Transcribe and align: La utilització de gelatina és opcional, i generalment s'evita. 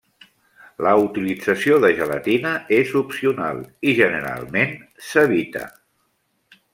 La 0.85 0.93
utilització 1.01 1.75
de 1.83 1.91
gelatina 1.99 2.53
és 2.79 2.95
opcional, 3.03 3.63
i 3.91 3.95
generalment 4.03 4.75
s'evita. 5.11 5.67